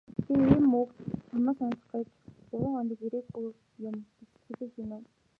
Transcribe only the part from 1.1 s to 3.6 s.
чамаасаа сонсох гэж гурав хоног ирээгүй